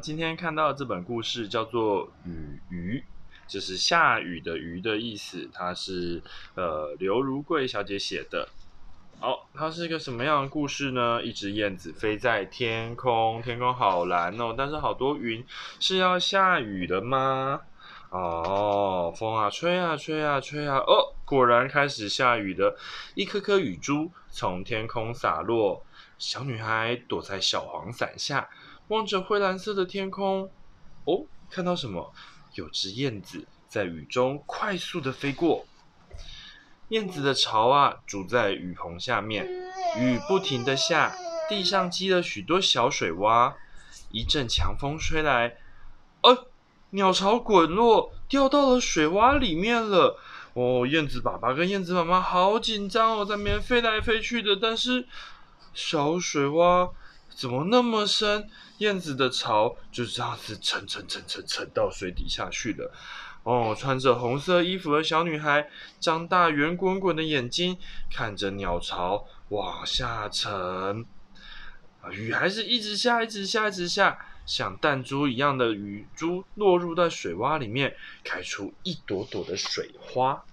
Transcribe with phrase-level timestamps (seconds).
[0.00, 2.98] 今天看到的这本故事叫做《雨鱼》，
[3.52, 5.48] 就是下雨的“雨”的意思。
[5.52, 6.22] 它是
[6.54, 8.48] 呃刘如桂小姐写的。
[9.18, 11.22] 好，它是一个什么样的故事呢？
[11.22, 15.42] 一只燕子飞在天空，天空好蓝哦，但是好多云，
[15.80, 17.62] 是要下雨的吗？
[18.10, 22.78] 哦，风啊，吹啊，吹啊，吹啊，哦，果然开始下雨了。
[23.14, 25.84] 一颗颗雨珠从天空洒落，
[26.18, 28.48] 小女孩躲在小黄伞下，
[28.88, 30.50] 望着灰蓝色的天空。
[31.04, 32.12] 哦，看到什么？
[32.54, 35.66] 有只燕子在雨中快速地飞过。
[36.88, 39.44] 燕子的巢啊，住在雨棚下面，
[39.98, 41.14] 雨不停地下，
[41.48, 43.54] 地上积了许多小水洼。
[44.10, 45.56] 一阵强风吹来，
[46.22, 46.46] 呃
[46.90, 50.18] 鸟巢滚落，掉到了水洼里面了。
[50.54, 54.56] 哦，燕子爸爸跟燕子妈妈好紧张哦，在那边飞来飞去的。
[54.56, 55.06] 但是
[55.74, 56.92] 小水洼
[57.36, 58.48] 怎么那么深？
[58.78, 62.90] 燕子的巢就这样子沉沉沉沉沉到水底下去了。
[63.42, 65.68] 哦，穿着红色衣服的小女孩
[66.00, 67.78] 张大圆滚滚的眼睛，
[68.10, 71.04] 看着鸟巢往下沉。
[72.10, 74.18] 雨还是一直下，一直下，一直下。
[74.46, 80.44] 像弹珠一样的雨珠落入在水洼里面，开出一朵朵的水花。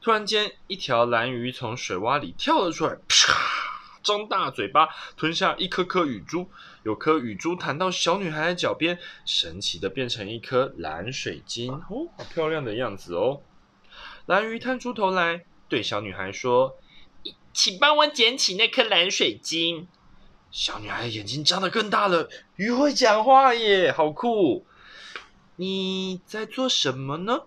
[0.00, 3.65] 突然间，一条蓝鱼从水洼里跳了出来，啪！
[4.06, 6.48] 张大嘴巴吞下一颗颗雨珠，
[6.84, 11.72] 有颗雨珠弹到小女孩的脚边，神奇的变成一颗蓝水晶。
[11.72, 13.42] 哦，好漂亮的样子哦！
[14.26, 16.78] 蓝鱼探出头来，对小女孩说
[17.52, 19.88] ：“请帮我捡起那颗蓝水晶。”
[20.52, 24.64] 小女孩眼睛张得更大了，鱼会讲话耶，好酷！
[25.56, 27.42] 你在做什么呢？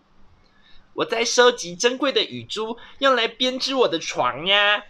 [0.96, 4.84] 我在收集珍贵的雨珠，用来编织我的床呀。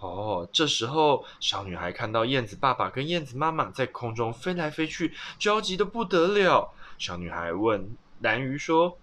[0.00, 6.72] 哦，这时候小女孩看到燕子爸爸跟燕子妈妈在空中飞来飞去，焦急得不得了。
[6.98, 8.98] 小女孩问蓝鱼说：“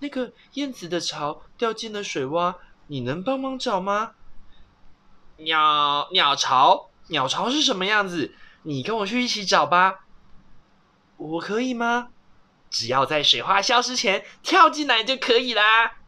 [0.00, 2.56] 那个燕子的巢掉进了水洼，
[2.88, 4.12] 你能帮忙找吗？”
[5.38, 6.90] 鸟鸟巢。
[7.08, 8.34] 鸟巢是什么样子？
[8.62, 10.06] 你跟我去一起找吧。
[11.16, 12.08] 我可以吗？
[12.68, 15.98] 只要在水花消失前跳进来就可以啦。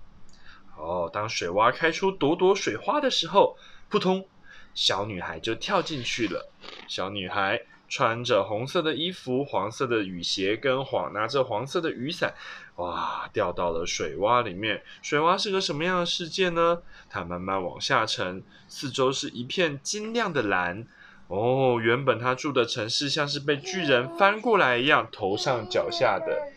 [0.76, 3.56] 哦，当水洼开出朵朵水花的时候，
[3.88, 4.26] 扑通，
[4.74, 6.50] 小女孩就跳进去了。
[6.86, 12.34] 小女孩穿着红色的衣服、黄色的雨鞋跟黄拿着黄色的雨伞，
[12.76, 14.82] 哇，掉到了水洼里面。
[15.00, 16.82] 水洼是个什么样的世界呢？
[17.08, 20.86] 它慢慢往下沉，四周是一片晶亮的蓝。
[21.28, 26.52] 哦，原本他住的城市像是被巨人翻过来一样，头上脚下的。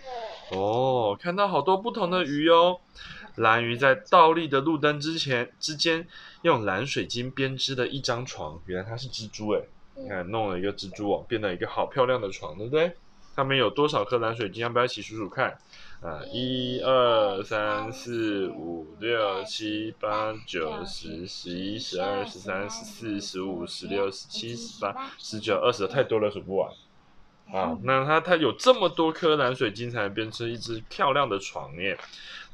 [0.51, 2.79] 哦，看到好多不同的鱼哦。
[3.35, 6.05] 蓝鱼在倒立的路灯之前之间，
[6.41, 8.61] 用蓝水晶编织的一张床。
[8.65, 12.93] 原来它是蜘蛛诶，你看弄了一个蜘蛛网，变了一个好漂亮的床，对不对？
[13.33, 14.61] 上面有多少颗蓝水晶？
[14.61, 15.57] 要不要一起数数看？
[16.01, 26.69] 啊，一二三四五六七八九十十一十二十三十四十五十六十七十八十九二十，太多了，数不完。
[27.49, 31.97] 啊，那他他有这么多颗蓝水晶，才能变成一只漂亮的床耶。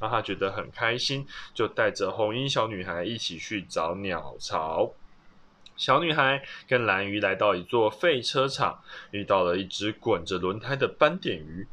[0.00, 4.92] 让他觉得很开心，就带着红衣小女孩一起去找鸟巢。
[5.76, 11.66] 小女孩跟蓝鱼来到一座废车场，遇到了一只滚着轮胎的斑点鱼。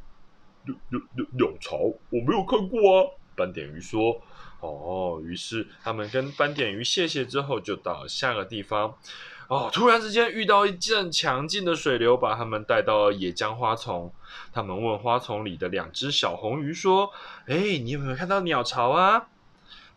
[0.66, 3.12] 鸟鸟鸟巢，我没有看过啊。
[3.36, 4.20] 斑点鱼说
[4.62, 8.98] ：“哦。”于是他们跟斑点鱼谢谢之后，就到下个地方。
[9.48, 14.12] 哦，突然之间遇到一阵强劲的水流，把他们带到了野江花丛。
[14.52, 17.12] 他们问花丛里的两只小红鱼说
[17.46, 19.28] ：“哎，你有没有看到鸟巢啊？”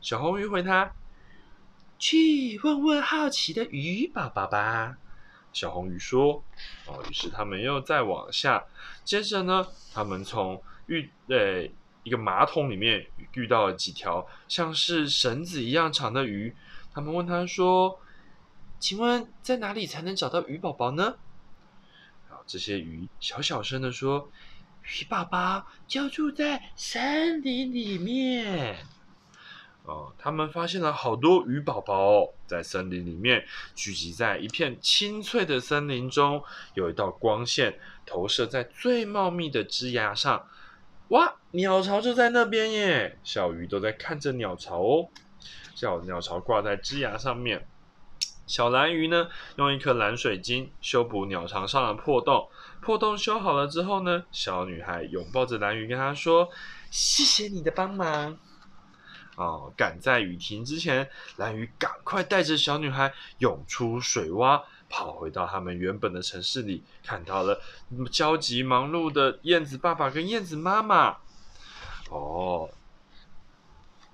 [0.02, 0.92] 小红鱼回他
[1.98, 4.98] ：“去问问好奇的鱼宝宝吧。”
[5.50, 6.44] 小红鱼说
[6.86, 8.62] ：“哦。”于是他们又再往下，
[9.02, 11.66] 接着呢，他们从遇呃
[12.02, 16.54] 一个马桶里面遇到了几条像是绳子一样长的鱼。
[16.92, 17.98] 他们问他说
[18.78, 21.16] ：“请问在哪里才能找到鱼宝宝呢？”
[22.28, 24.30] 然后这些鱼小小声的说
[24.82, 28.76] ：“鱼宝宝就住在森林里面。”
[29.84, 36.42] 哦，他们发现了好多鱼宝宝在森林里面聚集在一片青翠的森林中，
[36.74, 40.46] 有一道光线投射在最茂密的枝桠上。
[41.08, 43.18] 哇，鸟巢就在那边耶！
[43.24, 45.08] 小鱼都在看着鸟巢哦。
[45.74, 47.66] 小鸟巢挂在枝桠上面。
[48.48, 52.48] 小蓝鱼呢，用一颗蓝水晶修补鸟巢上的破洞。
[52.80, 56.48] 破洞修好了之后呢，小女孩拥抱着蓝鱼，跟他说
[56.90, 58.36] ：“谢谢你的帮忙。”
[59.36, 67.60] 哦赶在雨停之前，蓝鱼赶快带着小女孩涌出水洼，跑回到他们原本的城市里，看到了
[68.10, 71.18] 焦急忙碌的燕子爸爸跟燕子妈妈。
[72.10, 72.68] 哦，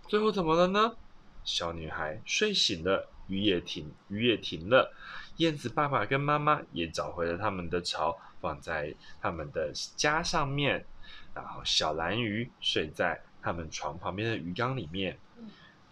[0.08, 0.96] 最后怎么了呢？
[1.44, 4.94] 小女孩睡醒了，雨也停，雨也停了。
[5.36, 10.84] 燕子爸爸跟妈妈也找回了他们的巢，放在他们的家上面。
[11.34, 15.18] 然后小蓝鱼睡在他们床旁边的鱼缸里面。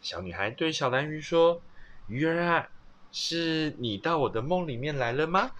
[0.00, 1.60] 小女孩对小蓝鱼说
[2.08, 2.68] ：“鱼儿啊。”
[3.14, 5.50] 是你到我的梦里面来了吗？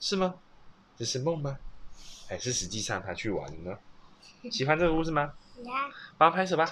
[0.00, 0.36] 是吗？
[0.96, 1.58] 这是梦吗？
[2.26, 3.78] 还是实际上他去玩了呢？
[4.50, 5.34] 喜欢这个故事吗？
[5.54, 5.90] 喜欢。
[6.16, 6.64] 帮他拍手吧。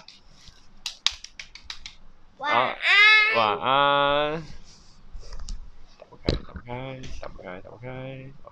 [2.40, 2.76] 晚安。
[3.36, 4.42] 晚安。
[5.98, 8.30] 打不开，打不开，打不开，打不开。